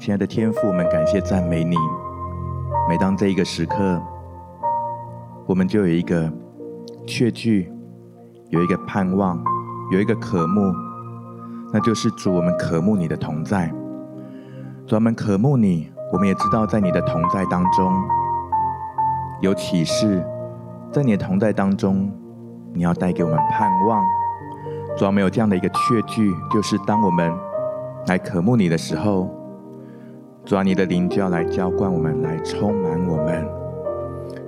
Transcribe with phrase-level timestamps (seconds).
[0.00, 1.76] 亲爱的天父，我们感谢赞美你。
[2.88, 4.00] 每当这一个时刻，
[5.44, 6.32] 我们就有一个
[7.06, 7.70] 确据，
[8.48, 9.38] 有一个盼望，
[9.92, 10.72] 有一个渴慕，
[11.70, 13.70] 那就是主，我们渴慕你的同在。
[14.86, 17.92] 主，我们渴慕你，我们也知道在你的同在当中
[19.42, 20.24] 有启示，
[20.90, 22.10] 在你的同在当中，
[22.72, 24.02] 你要带给我们盼望。
[24.96, 27.30] 主，我们有这样的一个确据，就是当我们
[28.06, 29.38] 来渴慕你的时候。
[30.42, 33.46] 主啊，你的灵就要来浇灌我们，来充满我们。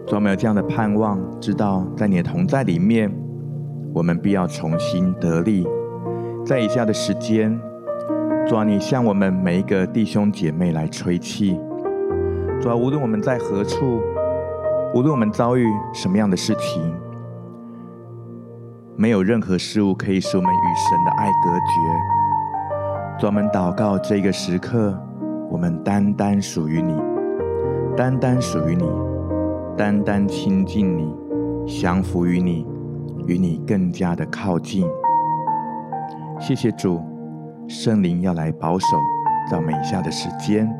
[0.06, 3.12] 主啊，我们有这样的盼望，知道在你的同在里面，
[3.94, 5.66] 我们必要重新得力。
[6.44, 7.56] 在以下的时间，
[8.48, 11.60] 主啊，你向我们每一个弟兄姐妹来吹气。
[12.60, 14.00] 主啊，无论我们在何处，
[14.94, 16.82] 无论我们遭遇什么样的事情，
[18.96, 23.20] 没有任何事物可以使我们与神的爱隔绝。
[23.20, 24.98] 主啊，我们祷告这个时刻。
[25.52, 26.96] 我们单单属于你，
[27.94, 28.88] 单单属于你，
[29.76, 31.14] 单单亲近你，
[31.66, 32.66] 降服于你，
[33.26, 34.86] 与你更加的靠近。
[36.40, 37.02] 谢谢主，
[37.68, 38.86] 圣灵要来保守，
[39.50, 40.74] 在每一下的时间，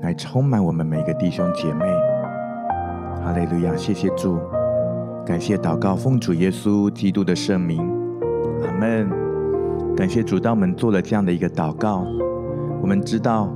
[0.00, 1.84] 来充满我们每个弟兄姐妹。
[3.22, 3.76] 哈利路亚！
[3.76, 4.38] 谢谢主，
[5.26, 7.78] 感谢祷告，奉主耶稣基督的圣名，
[8.64, 9.06] 阿门。
[9.94, 12.06] 感谢主，当我们做了这样的一个祷告。
[12.80, 13.48] 我们知道，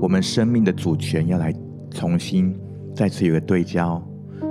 [0.00, 1.52] 我们生命的主权要来
[1.90, 2.58] 重新
[2.94, 4.02] 再次有个对焦。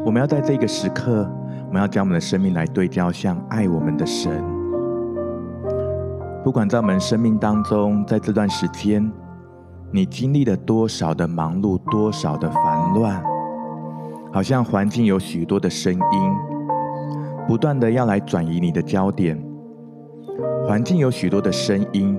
[0.05, 1.29] 我们要在这个时刻，
[1.67, 4.43] 我们要将我们的生命来对焦向爱我们的神。
[6.43, 9.11] 不管在我们生命当中，在这段时间，
[9.91, 13.21] 你经历了多少的忙碌，多少的烦乱，
[14.31, 15.99] 好像环境有许多的声音，
[17.47, 19.41] 不断的要来转移你的焦点。
[20.67, 22.17] 环境有许多的声音。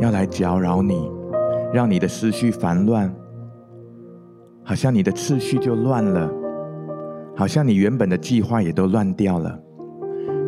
[0.00, 1.10] 要来搅扰你，
[1.74, 3.14] 让你的思绪烦乱，
[4.64, 6.32] 好像你的次序就乱了，
[7.36, 9.60] 好像你原本的计划也都乱掉了。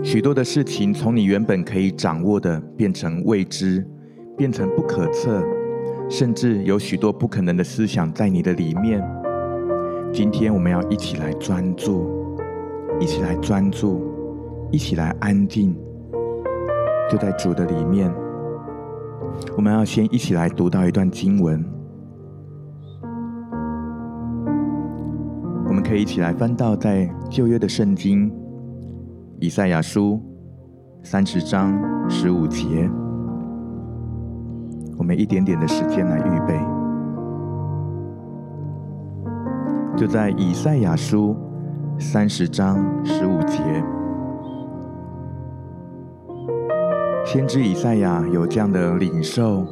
[0.03, 3.87] 许多的事情从你原本可以掌握的，变成未知，
[4.39, 5.45] 变成不可测，
[6.09, 9.01] 甚至有许多不可能的思想在你的里面。
[10.13, 12.37] 今天我们要一起来专注，
[12.99, 14.03] 一起来专注，
[14.71, 15.77] 一起来安静，
[17.11, 18.11] 就在主的里面。
[19.57, 21.65] 我们要先一起来读到一段经文，
[25.67, 28.33] 我们可以一起来翻到在旧约的圣经
[29.41, 30.21] 以赛亚书
[31.03, 31.73] 三十章
[32.09, 32.91] 十五节，
[34.99, 36.59] 我们一点点的时间来预备，
[39.97, 41.37] 就在以赛亚书
[41.99, 43.61] 三十章十五节。
[47.25, 49.65] 先知以赛亚有这样的领受，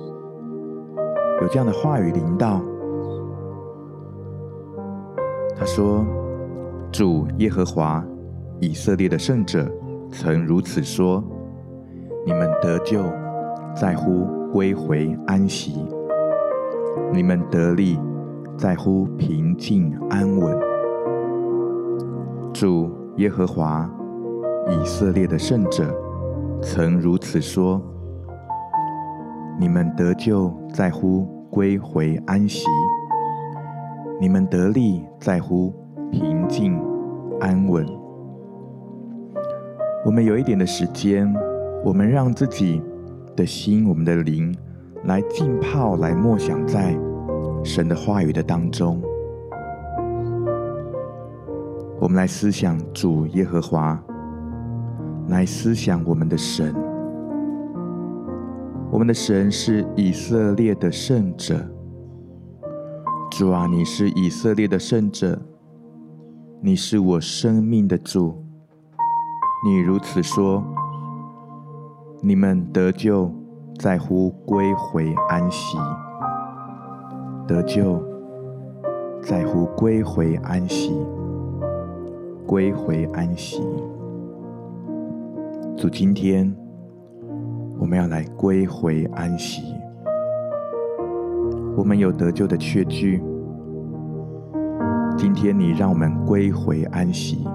[1.43, 2.63] 有这样的话语临到。
[5.57, 6.07] 他说
[6.91, 8.03] ：“主耶和华
[8.61, 9.69] 以色列的圣者
[10.11, 11.23] 曾如此说：
[12.25, 13.03] 你们得救
[13.75, 15.85] 在乎归回安息，
[17.13, 17.99] 你们得力
[18.57, 20.57] 在乎平静安稳。
[22.55, 23.91] 主耶和华
[24.71, 25.93] 以色列的圣者。”
[26.63, 27.81] 曾如此说：
[29.59, 32.65] 你们得救在乎归回安息，
[34.21, 35.75] 你们得力在乎
[36.13, 36.79] 平静
[37.41, 37.87] 安稳。
[40.05, 41.33] 我们有一点的时间，
[41.83, 42.83] 我们让自己
[43.35, 44.55] 的心、我们的灵
[45.05, 46.95] 来浸泡、来默想在
[47.65, 49.01] 神的话语的当中。
[51.99, 54.01] 我们来思想主耶和华。
[55.31, 56.75] 来思想我们的神，
[58.91, 61.57] 我们的神是以色列的圣者。
[63.31, 65.41] 主啊，你是以色列的圣者，
[66.61, 68.45] 你是我生命的主。
[69.65, 70.65] 你如此说：
[72.21, 73.33] 你们得救
[73.79, 75.79] 在乎归回安息，
[77.47, 78.03] 得救
[79.23, 80.93] 在乎归回安息，
[82.49, 83.63] 归回安息。
[85.81, 86.55] 主，今天
[87.79, 89.75] 我们要来归回安息。
[91.75, 93.23] 我们有得救的确据。
[95.17, 97.49] 今天你让我们归回安息，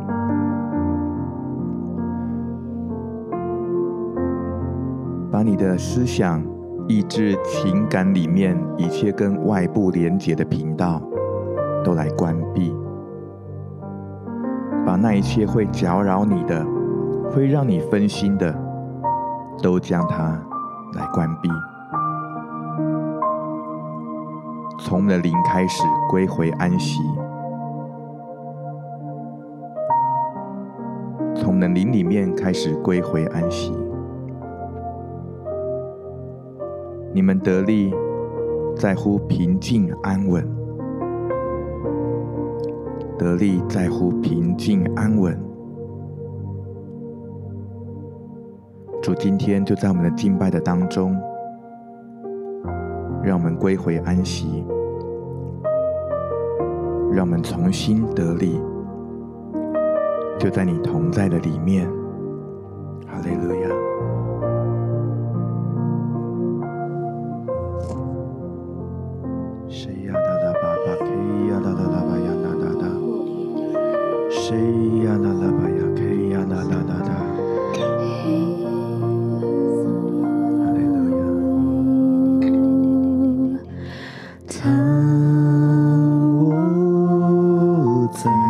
[5.31, 6.44] 把你的思想、
[6.88, 11.00] 意志、情感里面一切跟外部连接的频道
[11.83, 12.75] 都来关闭，
[14.83, 16.75] 把那一切会搅扰你的。
[17.36, 18.58] 会让你分心的，
[19.62, 20.42] 都将它
[20.94, 21.50] 来关闭。
[24.80, 27.02] 从我们的灵开始归回安息，
[31.36, 33.78] 从我们的灵里面开始归回安息。
[37.12, 37.94] 你们得力
[38.78, 40.50] 在乎平静安稳，
[43.18, 45.44] 得力在乎平静安稳。
[49.06, 51.16] 主今天就在我们的敬拜的当中，
[53.22, 54.66] 让我们归回安息，
[57.12, 58.60] 让我们重新得力，
[60.40, 61.88] 就在你同在的里面。
[63.06, 63.55] 哈利路。
[88.16, 88.44] 主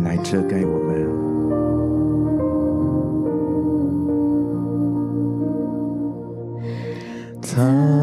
[0.00, 1.32] 来遮盖我们。
[7.42, 8.01] 曾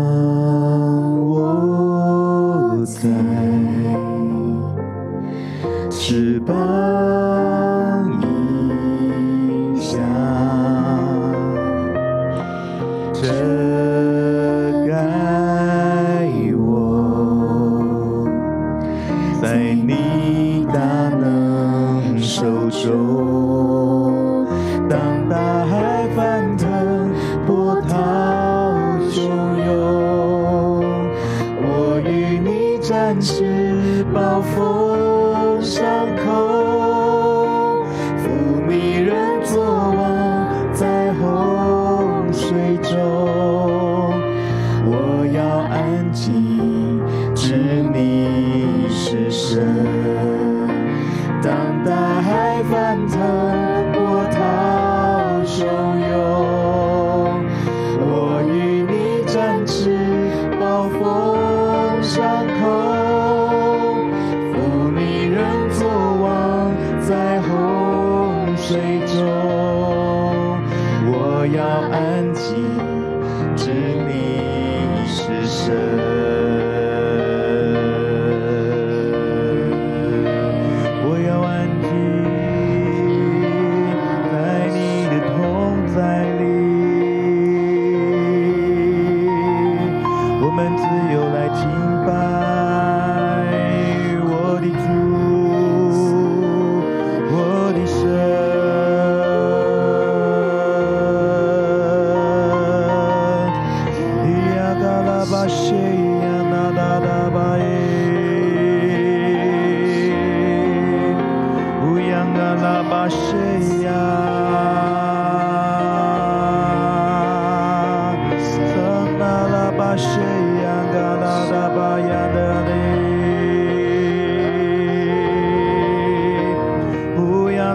[119.98, 120.22] 谁
[120.64, 121.98] 呀达巴
[122.34, 122.60] 的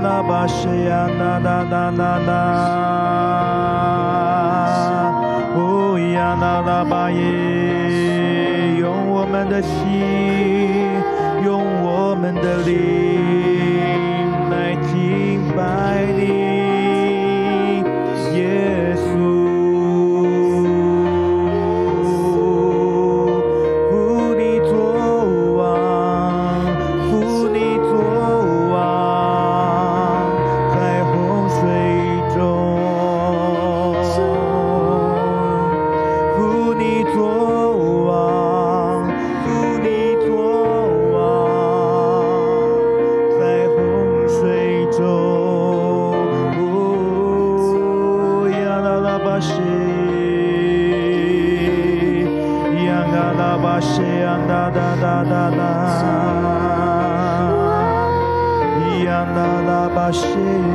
[0.06, 0.22] 那
[0.84, 1.90] 呀那达达
[6.62, 9.72] 达巴依用我们的心
[11.44, 12.93] 用我们的力
[55.00, 55.72] da da da.
[58.92, 60.73] E anda da baixeira.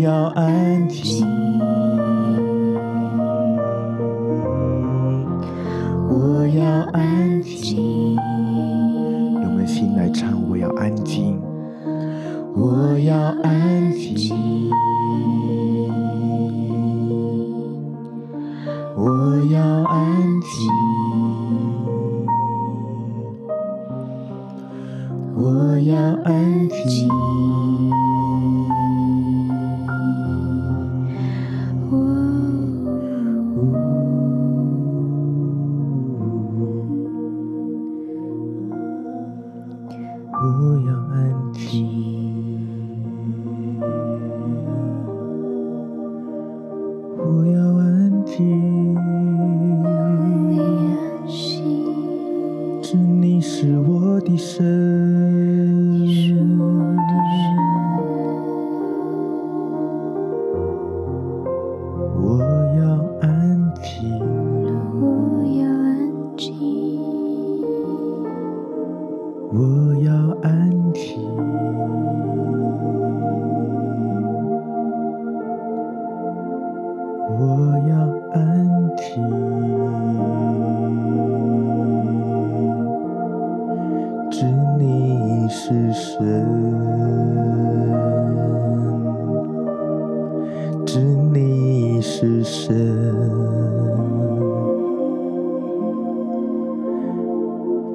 [0.00, 0.89] 要安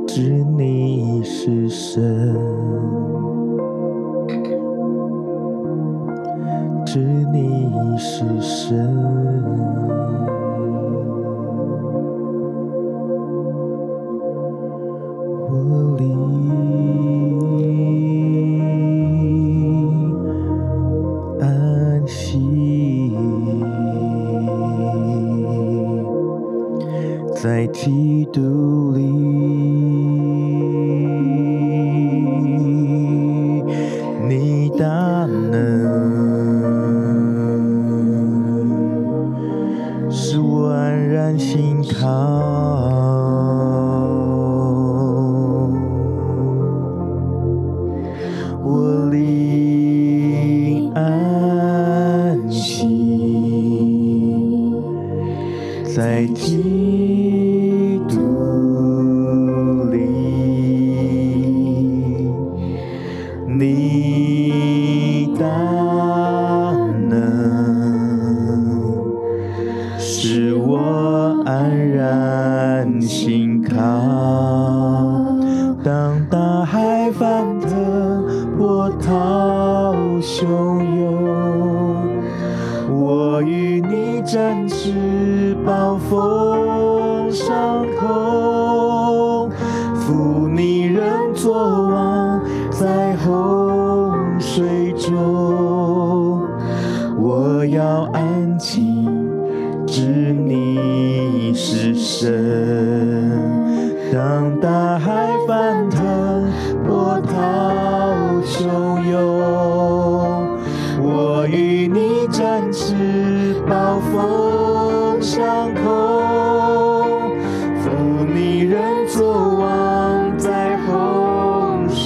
[0.05, 2.35] 知你是神，
[6.85, 6.99] 知
[7.31, 10.34] 你是神。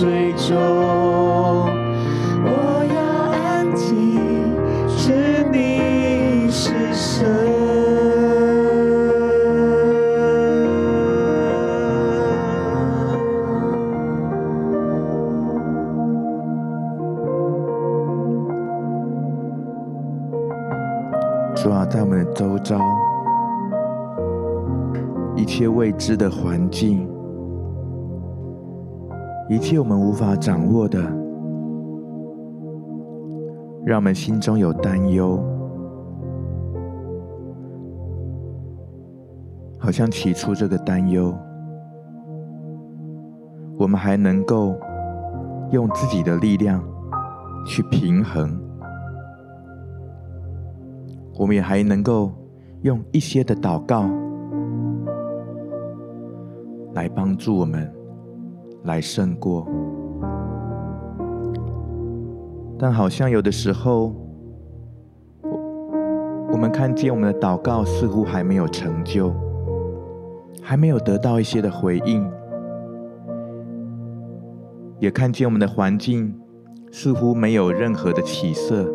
[0.09, 0.57] 最终
[2.43, 2.99] 我要
[3.29, 3.93] 安静
[5.51, 7.27] 你是谁
[21.55, 22.79] 主要在我们的周遭
[25.35, 27.08] 一切未知的环境
[29.49, 31.01] 一切我们无法掌握的。
[33.89, 35.43] 让我们心中有担忧。
[39.79, 41.33] 好像起初这个担忧
[43.77, 44.77] 我们还能够
[45.71, 46.83] 用自己的力量
[47.65, 48.59] 去平衡。
[51.35, 52.31] 我们也还能够
[52.81, 54.07] 用一些的祷告
[56.93, 57.98] 来帮助我们。
[58.83, 59.67] 来胜过。
[62.77, 64.13] 但好像有的时候，
[66.51, 69.33] 我们看见我们的祷告似乎还没有成就。
[70.61, 72.29] 还没有得到一些的回应，
[74.99, 76.39] 也看见我们的环境
[76.91, 78.87] 似乎没有任何的起色，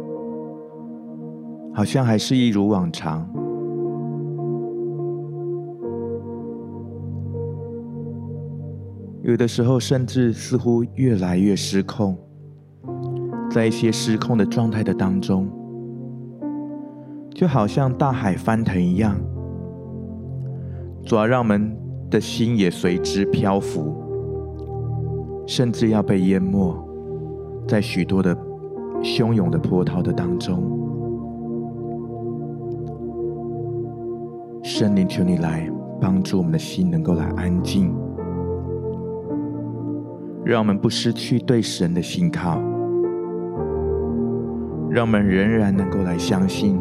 [1.73, 3.29] 好像还是一如往常。
[9.27, 12.15] 有的时候，甚至似乎越来越失控，
[13.51, 15.49] 在一些失控的状态的当中，
[17.35, 19.19] 就好像大海翻腾一样。
[21.07, 21.75] 主要让我们
[22.11, 23.95] 的心也随之漂浮，
[25.47, 26.77] 甚至要被淹没
[27.67, 28.37] 在许多的
[29.03, 30.63] 汹涌的波涛的当中。
[34.63, 35.67] 圣灵，求你来
[35.99, 37.95] 帮助我们的心，能够来安静，
[40.45, 42.61] 让我们不失去对神的信靠，
[44.91, 46.79] 让我们仍然能够来相信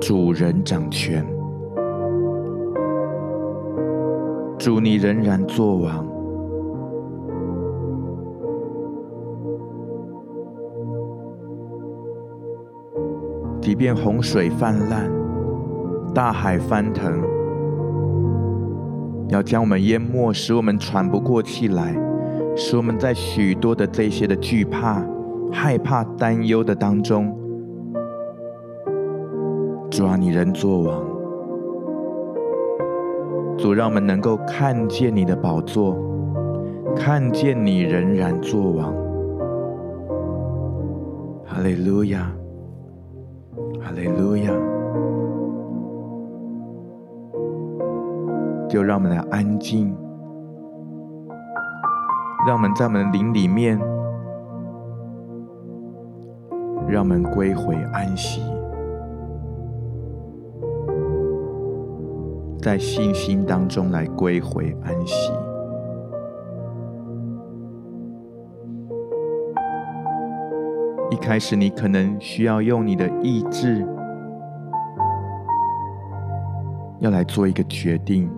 [0.00, 1.26] 主人掌权。
[4.56, 6.06] 主，你仍然作王，
[13.60, 15.10] 即便洪水泛滥，
[16.14, 17.20] 大海翻腾，
[19.28, 21.92] 要将我们淹没，使我们喘不过气来，
[22.54, 25.02] 使我们在许多的这些的惧怕、
[25.50, 27.34] 害怕、担忧的当中，
[29.90, 31.02] 主啊，你仍作王。
[33.58, 35.96] 主，让我们能够看见你的宝座，
[36.96, 38.92] 看见你仍然作王。
[41.44, 42.32] 哈利路亚，
[43.80, 44.52] 哈利路亚。
[48.68, 49.94] 就让我们来安静，
[52.44, 53.78] 让我们在我们的灵里面，
[56.88, 58.42] 让我们归回安息。
[62.60, 65.32] 在信心当中来归回安息。
[71.10, 73.86] 一开始，你可能需要用你的意志，
[76.98, 78.28] 要来做一个决定。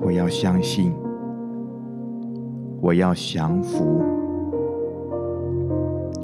[0.00, 0.92] 我要相信，
[2.82, 4.02] 我要降服，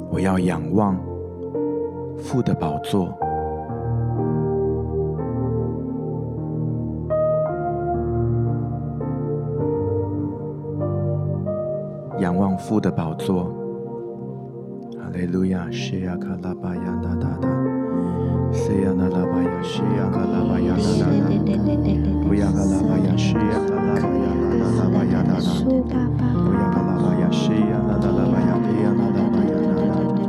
[0.09, 0.97] 我要仰望
[2.17, 3.13] 父的宝座。
[12.19, 13.43] 仰望父的宝座，
[14.97, 17.47] 哈利路亚，西亚卡拉巴亚达达达，
[18.51, 21.05] 西亚那拉巴亚，西亚卡拉巴亚达达。
[21.05, 21.13] 达，
[22.27, 24.36] 乌亚卡拉巴亚，西亚卡拉巴亚
[25.27, 30.23] 那拉巴亚达达，乌亚卡拉巴亚，西亚那拉巴亚，西亚那拉巴亚达达，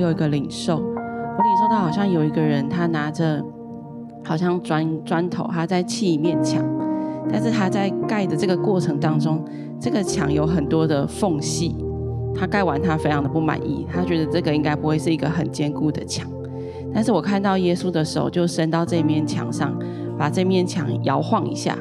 [0.00, 0.78] 有一个，领受
[1.70, 3.40] 到好像有一个人，他拿着
[4.24, 6.60] 好像砖砖头，他在砌一面墙，
[7.30, 9.44] 但是他在盖的这个过程当中，
[9.80, 11.76] 这个墙有很多的缝隙，
[12.34, 16.28] 他盖完他非常的不满意，他觉得这个应该不会是一个很坚固的墙，
[16.92, 19.72] 但是我看到耶稣的手就伸到这面墙上，
[20.18, 21.78] 把这面墙摇晃一下，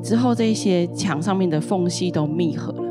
[0.00, 2.84] 之后这些墙上面的缝隙都密合了。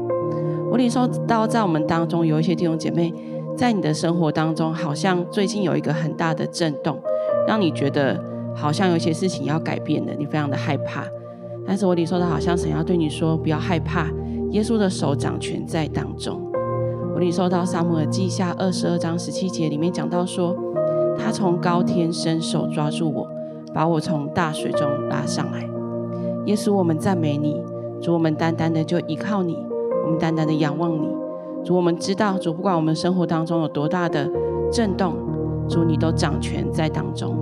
[0.70, 3.14] 我领受到在我们当中有一些弟兄姐妹。
[3.56, 7.00] 在你的生活当中，好像最近有一个很大的震动，
[7.48, 8.20] 让你觉得
[8.56, 11.06] 好像有些事情要改变了，你非常的害怕。
[11.66, 14.08] 但是我领受到，好像神要对你说，不要害怕，
[14.52, 16.42] 耶稣的手掌权在当中。
[17.14, 20.56] 我领受到撒母耳记下二十二章十七节里面讲到说，
[21.18, 23.28] 他从高天伸手抓住我，
[23.74, 25.70] 把我从大水中拉上来。
[26.48, 27.62] 耶稣，我们赞美你，
[28.02, 29.64] 主，我们单单的就依靠你，
[30.04, 31.23] 我们单单的仰望你。
[31.64, 34.30] 主，我们知道，主不管我们生活当中有多大的
[34.72, 35.16] 震动，
[35.70, 37.38] 主你都掌权在当中。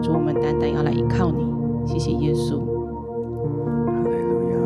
[0.00, 1.52] 主，我们单单要来依靠你。
[1.84, 2.60] 谢谢耶稣。
[3.86, 4.56] 哈利路亚。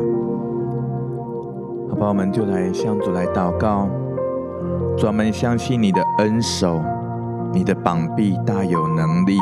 [1.90, 3.88] 好吧，我们就来向主来祷告。
[4.96, 6.78] 专门相信你的恩手，
[7.52, 9.38] 你的膀臂大有能力。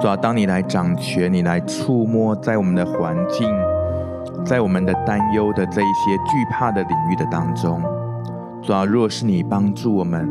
[0.00, 3.46] 主啊，当你来掌权，你来触摸在我们的环境，
[4.44, 7.82] 在我们的担忧的这一些惧怕的领域的当中，
[8.68, 10.30] 主啊，若是你帮助我们，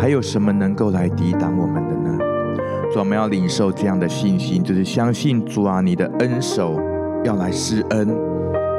[0.00, 2.18] 还有什么能够来抵挡我们的呢？
[2.90, 6.80] 主啊，我们要领受这样的信心，就是相信主啊，你的恩手
[7.24, 8.08] 要来施恩，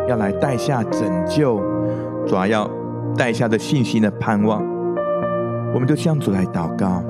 [0.07, 1.61] 要来带下拯救，
[2.25, 2.67] 主啊，要
[3.15, 4.59] 带下的信心的盼望，
[5.71, 7.03] 我们就向主来祷告。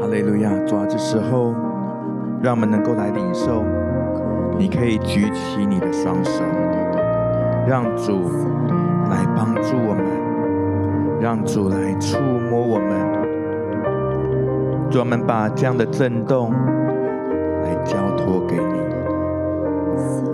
[0.00, 0.52] 哈利路亚！
[0.68, 1.52] 主啊，这时候，
[2.40, 3.64] 让我们能够来领受。
[4.56, 6.44] 你可以举起你的双手，
[7.66, 8.30] 让主
[9.10, 10.04] 来帮助我们，
[11.20, 12.18] 让主来触
[12.50, 12.96] 摸我们。
[14.90, 18.80] 主，我们把这样的震动来交托给你。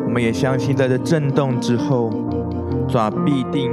[0.04, 2.10] 我们也相信，在这震动之后，
[2.88, 3.72] 主，必定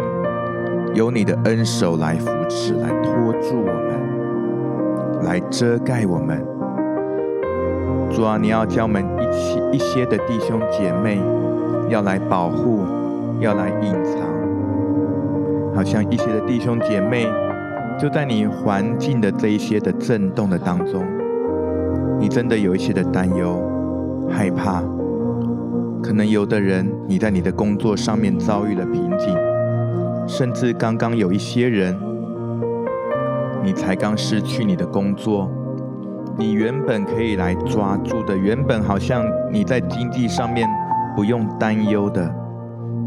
[0.94, 3.90] 有你的恩手来扶持，来托住我们。
[5.24, 6.42] 来遮盖我们，
[8.10, 11.22] 主啊，你要叫我们一起一些的弟兄姐妹，
[11.90, 12.86] 要来保护，
[13.40, 14.29] 要来隐藏，
[15.76, 17.28] 好像一些的弟兄姐妹
[17.98, 21.06] 就在你环境的这一些的震动的当中，
[22.20, 23.62] 你真的有一些的担忧、
[24.30, 24.82] 害怕，
[26.02, 29.36] 可能有的人你在你的工作上面遭遇了瓶颈，
[30.28, 31.96] 甚至刚刚有一些人。
[33.62, 35.52] 你才刚失去你的工作，
[36.38, 40.66] 你原本可以来抓住的，原本好像你在经济上面
[41.14, 42.34] 不用担忧的，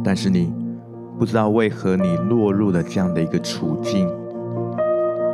[0.05, 0.53] 但是你
[1.23, 4.11] 不知道为何你落入了这样的一个处境，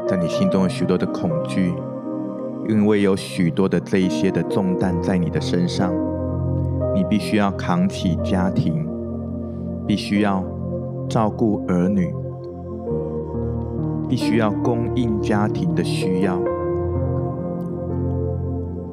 [0.07, 1.73] 在你心中有许多的恐惧，
[2.69, 5.91] 因为有许多的这一些的重担在你的身上，
[6.95, 8.87] 你必须要扛起家庭，
[9.87, 10.45] 必须要
[11.09, 12.15] 照顾儿女。
[14.11, 16.39] 必须要供应家庭的需要，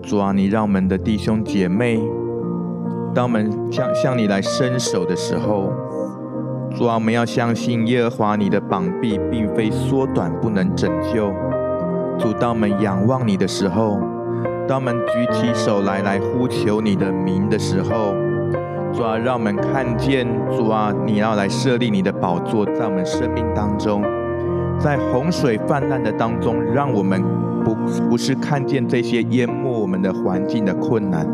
[0.02, 2.00] 主啊，你让我们的弟兄姐妹，
[3.14, 5.74] 当我们向向你来伸手的时候，
[6.78, 11.34] 主啊，我们要相信耶和华你的膀臂并非缩短，不能拯救。
[12.20, 13.98] 主，当我们仰望你的时候，
[14.68, 18.14] 当我们举起手来来呼求你的名的时候，
[18.94, 24.04] 主啊，让我们看见主啊，你要来设立你的宝座在我们生命当中。
[24.78, 27.24] 在洪水泛滥的当中，让我们
[27.64, 27.74] 不
[28.10, 31.26] 不是看见这些淹没我们的环境的困难，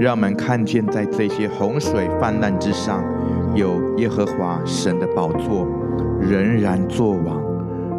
[0.00, 3.00] 让我们看见在这些洪水泛滥之上，
[3.54, 5.66] 有耶和华神的宝座
[6.20, 7.40] 仍然作王，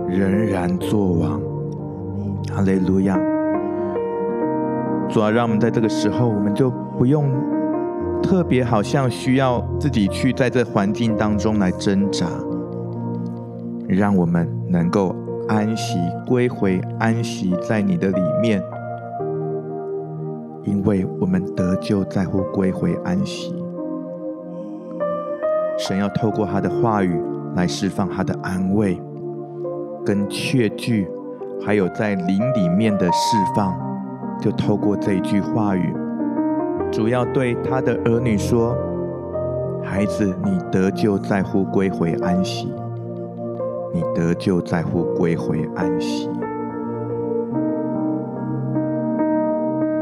[0.10, 1.41] 仍然作王。
[2.54, 3.18] 哈利路亚！
[5.10, 7.32] 主啊，让我们在这个时候，我们就不用
[8.22, 12.26] 特别好像需要自己去在这环境当中来挣扎。
[13.88, 15.15] 让我们能够
[15.48, 18.62] 安息，归回安息在你的里面，
[20.63, 23.55] 因为我们得救在乎归回安息。
[25.77, 27.21] 神要透过他的话语
[27.55, 29.01] 来释放他的安慰，
[30.05, 31.07] 跟确据，
[31.65, 33.77] 还有在灵里面的释放，
[34.39, 35.93] 就透过这一句话语，
[36.91, 38.75] 主要对他的儿女说
[39.83, 42.73] ：“孩子，你得救在乎归回安息。”
[43.93, 46.29] 你得救在乎归回安息，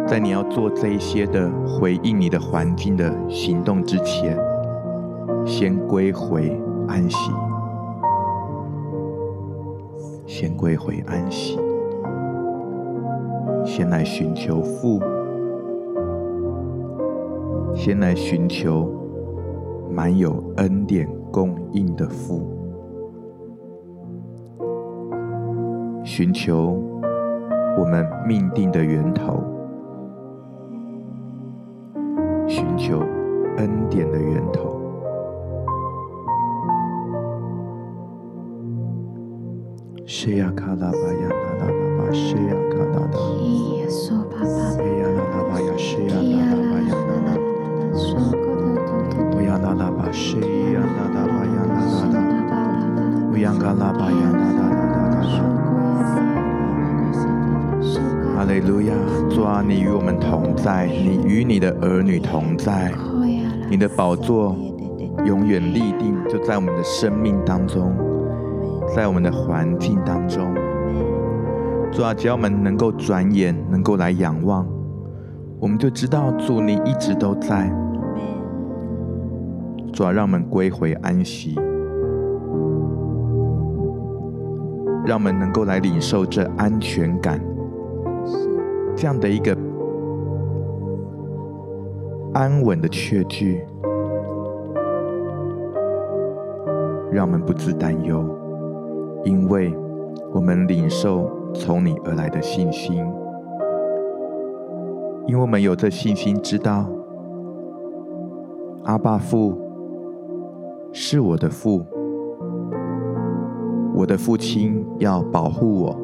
[0.07, 4.35] 在你要做这一些的回应你的环境的行动之前，
[5.45, 7.31] 先归回安息，
[10.25, 11.59] 先归回安息，
[13.65, 14.99] 先来寻求父，
[17.75, 18.89] 先来寻求
[19.91, 22.49] 满有恩典供应的父。
[26.03, 26.81] 寻求
[27.77, 29.43] 我们命定的源头，
[32.47, 32.99] 寻求
[40.23, 40.49] 谁呀？
[40.55, 42.55] 卡拉巴呀，拉拉拉巴，谁呀？
[42.71, 43.19] 卡拉拉。
[43.75, 44.47] 耶稣爸爸。
[44.71, 45.03] 谁呀？
[45.11, 46.15] 拉拉巴呀，谁呀？
[46.15, 47.35] 拉拉巴呀，拉拉。
[49.35, 50.39] 我呀，拉拉巴，谁
[50.71, 50.79] 呀？
[50.79, 51.75] 拉拉巴呀，拉
[52.07, 52.15] 拉
[52.47, 52.55] 拉。
[53.33, 55.27] 我呀，卡拉巴呀，拉拉拉拉拉。
[58.33, 58.95] 哈利路亚！
[59.29, 62.93] 主啊，你与我们同在，你与你的儿女同在，
[63.69, 64.55] 你的宝座
[65.25, 67.93] 永远立定，就在我们的生命当中，
[68.95, 70.53] 在我们的环境当中。
[71.91, 74.67] 主啊，只要我们能够转眼，能够来仰望，
[75.59, 77.71] 我们就知道主你一直都在。
[79.91, 81.55] 主啊，让我们归回安息，
[85.05, 87.39] 让我们能够来领受这安全感，
[88.95, 89.55] 这样的一个
[92.33, 93.63] 安稳的确据，
[97.11, 98.25] 让我们不自担忧，
[99.23, 99.73] 因为
[100.33, 102.97] 我们领受从你而来的信心，
[105.27, 106.87] 因为我们有这信心，知道
[108.83, 109.57] 阿爸父
[110.91, 111.81] 是我的父。
[113.95, 115.95] 我的父亲要保护我，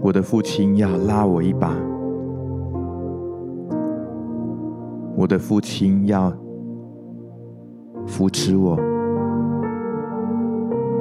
[0.00, 1.74] 我的父亲要拉我一把，
[5.16, 6.32] 我的父亲要
[8.06, 8.78] 扶持我，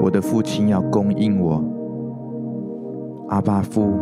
[0.03, 1.63] 我的父亲要供应我。
[3.29, 3.97] 阿爸父，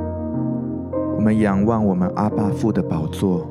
[1.15, 3.47] 我们仰望我们阿爸父的宝座。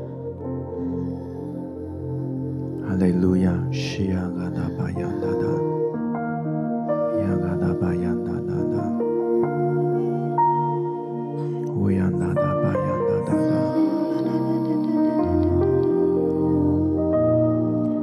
[2.85, 5.47] 哈利路亚，西亚阿达巴亚达达。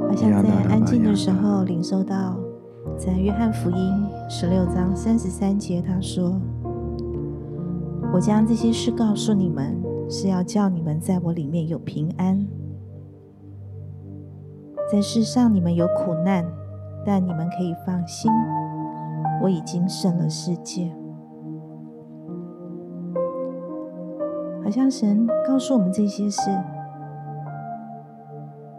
[0.08, 2.27] 好像在安静的时候，领受到
[2.98, 6.40] 在约翰福音十六章三十三节，他说
[8.12, 9.80] ：“我将这些事告诉你们，
[10.10, 12.44] 是要叫你们在我里面有平安。
[14.90, 16.44] 在世上你们有苦难，
[17.06, 18.30] 但你们可以放心。”
[19.40, 20.92] 我已经胜了世界，
[24.64, 26.50] 好像神告诉我们这些事，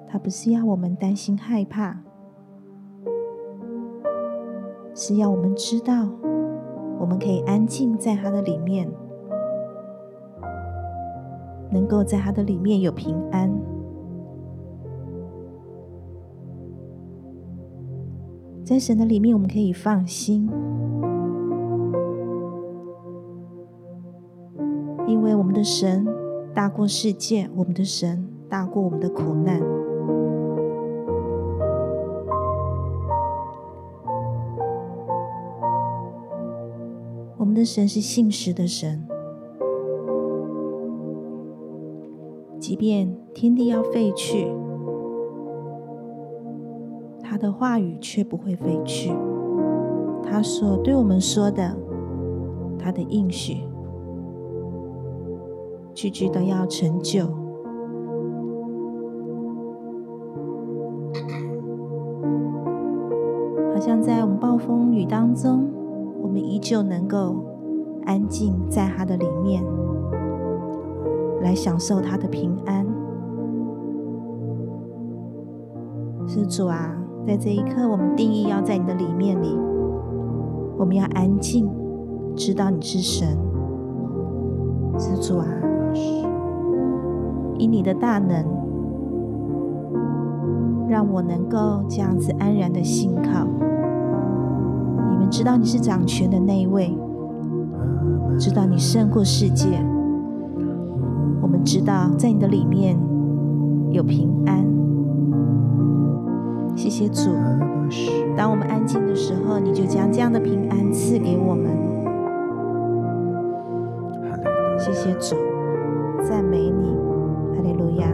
[0.06, 2.02] 他不是要我们担心害怕，
[5.02, 6.10] 是要我们知道，
[7.00, 8.86] 我们可以安静在他的里面，
[11.72, 13.50] 能够在他的里面有平安。
[18.66, 20.50] 在神的里面，我们可以放心，
[25.08, 26.06] 因为我们的神
[26.54, 29.79] 大过世界，我们的神大过我们的苦难。
[37.60, 39.06] 的神是信实的神，
[42.58, 44.48] 即便天地要废去。
[47.22, 49.12] 他的话语却不会废去，
[50.24, 51.76] 他所对我们说的，
[52.78, 53.58] 他的应许，
[55.94, 57.26] 句句都要成就。
[63.68, 65.70] 好像在我们暴风雨当中，
[66.60, 67.38] 我们依旧能够
[68.06, 69.64] 安静在他的里面，
[71.42, 72.86] 来享受他的平安。
[76.28, 76.98] 是主啊。
[77.26, 79.58] 在这一刻，我们定义要在你的里面里，
[80.78, 81.70] 我们要安静，
[82.36, 83.38] 知道你是神，
[84.98, 85.46] 是主啊，
[87.58, 88.44] 以你的大能，
[90.90, 93.48] 让我能够这样子安然的信靠。
[95.30, 96.98] 知道你是掌权的那一位，
[98.38, 99.68] 知道你胜过世界，
[101.42, 102.98] 我们知道在你的里面
[103.92, 104.66] 有平安。
[106.76, 107.32] 谢谢主，
[108.36, 111.70] 当我们安静的时候，你就将这样的平安赐给我们。
[114.80, 115.36] 谢谢主，
[116.24, 116.96] 赞美你，
[117.56, 118.08] 哈利路亚。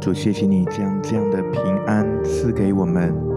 [0.00, 3.31] 主，谢谢你将这样的平安赐给我们。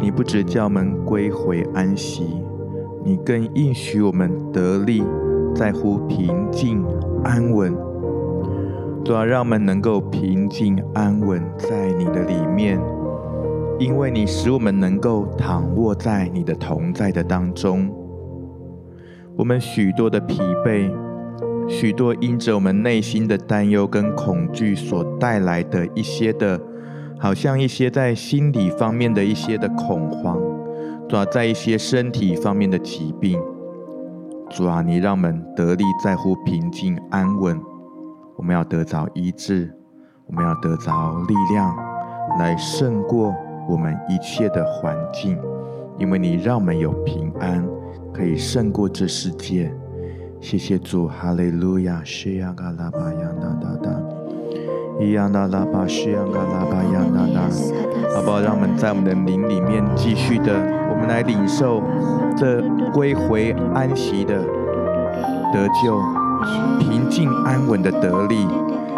[0.00, 2.24] 你不只叫我们归回安息，
[3.04, 5.02] 你更应许我们得力，
[5.54, 6.84] 在乎平静
[7.24, 7.74] 安稳。
[9.04, 12.78] 主啊，让我们能够平静安稳在你的里面，
[13.78, 17.90] 因为你使我们能够躺卧在你的同在的当中。
[19.36, 20.90] 我们许多的疲惫，
[21.68, 26.60] 许多因着我们内心的担忧跟恐惧所带来的一些的，
[27.20, 30.38] 好像一些在心理方面的一些的恐慌，
[31.08, 33.40] 主啊，在一些身体方面的疾病，
[34.50, 37.60] 主啊，你让我们得力在乎平静安稳。
[38.36, 39.74] 我们要得着医治，
[40.26, 41.76] 我们要得着力量，
[42.38, 43.34] 来胜过
[43.68, 45.36] 我们一切的环境，
[45.98, 47.66] 因为你让我们有平安，
[48.14, 49.74] 可以胜过这世界。
[50.40, 53.90] 谢谢主，哈利路亚，西亚嘎拉巴亚那达达，
[55.00, 57.42] 伊亚那拉巴西亚嘎拉巴亚那达，
[58.14, 58.40] 好不好？
[58.40, 60.52] 让我们在我们的灵里面继续的，
[60.90, 61.80] 我们来领受
[62.36, 62.60] 这
[62.92, 64.34] 归回安息的
[65.52, 66.00] 得救。
[66.80, 68.46] 平静安稳的得力，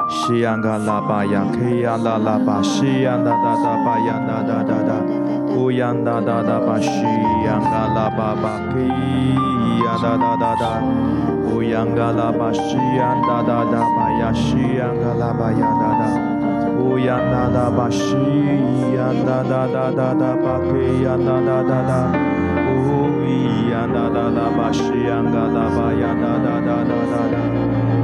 [0.08, 5.19] 西呀嘎拉巴呀，克呀拉拉巴，西呀哒哒哒巴呀哒哒哒哒。
[5.56, 6.90] 乌央哒哒哒巴西
[7.44, 8.88] 央嘎拉巴巴基
[9.84, 10.82] 呀哒哒哒哒，
[11.46, 16.02] 乌央嘎拉巴西央哒哒哒巴呀西央嘎拉巴呀哒哒，
[16.78, 18.14] 乌央哒哒巴西
[18.96, 21.92] 央哒哒哒哒哒巴基呀哒哒哒哒，
[22.70, 23.10] 乌
[23.70, 27.34] 央哒哒哒巴西央嘎拉巴呀哒哒哒哒哒哒，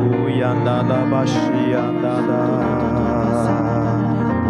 [0.02, 1.38] 乌央哒哒巴西
[1.72, 2.30] 央哒哒，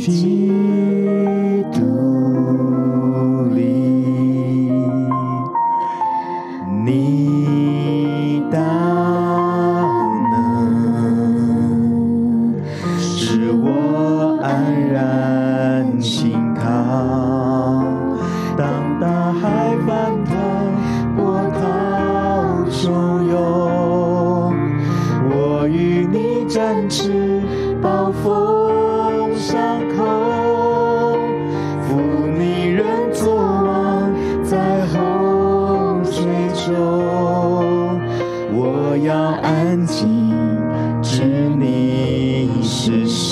[0.00, 0.39] 在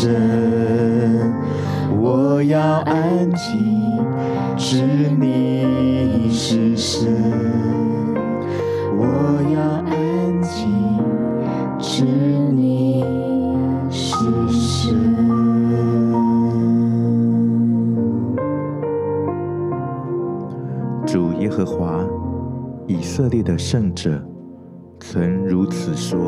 [0.00, 1.34] 神，
[2.00, 3.98] 我要安静。
[4.56, 4.80] 知
[5.18, 7.12] 你是神，
[8.96, 9.02] 我
[9.52, 10.70] 要安静。
[11.80, 13.04] 知你
[13.90, 14.14] 是
[14.50, 14.94] 神。
[21.04, 22.06] 主耶和华
[22.86, 24.22] 以色列的圣者
[25.00, 26.20] 曾如此说：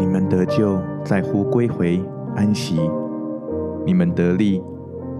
[0.00, 2.02] 你们得救在乎归回
[2.34, 2.80] 安息，
[3.84, 4.62] 你们得力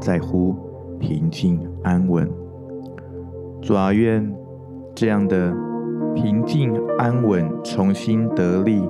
[0.00, 0.56] 在乎
[0.98, 2.26] 平静安稳。
[3.60, 4.34] 主啊，愿
[4.94, 5.54] 这样的
[6.14, 8.82] 平静安稳，重新得力，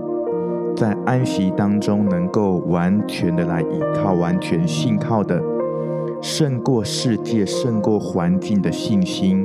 [0.77, 5.43] 在安息当中能够完全的来依靠，完全信靠的，
[6.23, 9.45] 胜过世界、胜过环境的信心，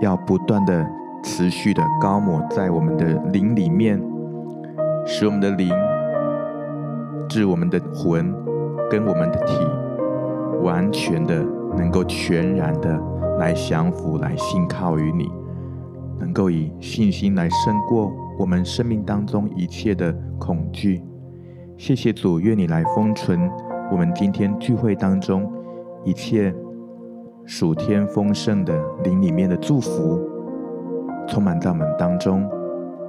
[0.00, 0.86] 要不断的、
[1.22, 4.02] 持续的膏抹在我们的灵里面，
[5.12, 5.68] 使我们的灵、
[7.28, 8.32] 致我们的魂
[8.88, 9.56] 跟我们的体，
[10.62, 11.44] 完全的
[11.76, 12.96] 能够全然的
[13.40, 15.28] 来降服、来信靠于你，
[16.20, 21.02] 能够以信心来胜过我们生命当中一切的恐惧。
[21.76, 23.50] 谢谢主，愿你来封存
[23.90, 25.52] 我们今天聚会当中
[26.04, 26.54] 一切
[27.44, 30.20] 属天丰盛的灵里面的祝福，
[31.26, 32.48] 充满在我们当中。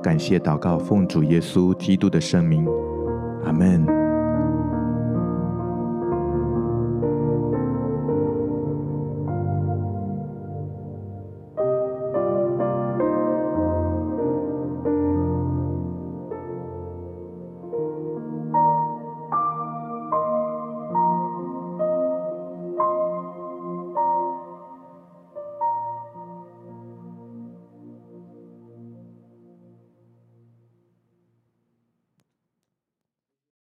[0.02, 2.66] 感谢祷告，奉主耶稣基督的圣名，
[3.46, 4.01] 阿门。